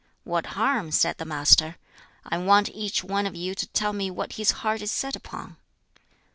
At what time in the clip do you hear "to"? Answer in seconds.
3.53-3.67